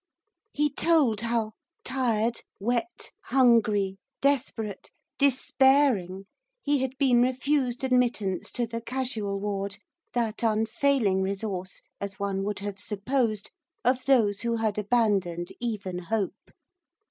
[0.51, 1.51] He told how,
[1.85, 4.89] tired, wet, hungry, desperate,
[5.19, 6.25] despairing,
[6.59, 9.77] he had been refused admittance to the casual ward,
[10.13, 13.51] that unfailing resource, as one would have supposed,
[13.85, 16.49] of those who had abandoned even hope.